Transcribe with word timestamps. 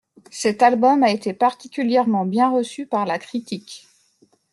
Cet 0.31 0.63
album 0.63 1.03
a 1.03 1.11
été 1.11 1.31
particulièrement 1.31 2.25
bien 2.25 2.49
reçu 2.49 2.87
par 2.87 3.05
la 3.05 3.19
critique... 3.19 3.87